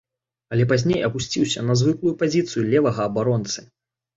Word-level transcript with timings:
Але 0.55 0.63
пазней 0.71 1.03
апусціўся 1.09 1.63
на 1.67 1.77
звыклую 1.81 2.15
пазіцыю 2.25 2.67
левага 2.73 3.01
абаронцы. 3.11 3.59